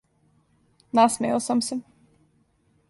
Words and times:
Насмејао 1.01 1.43
сам 1.49 1.63
се. 1.69 1.81